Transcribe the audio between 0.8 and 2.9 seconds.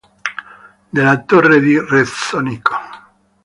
Della Torre di Rezzonico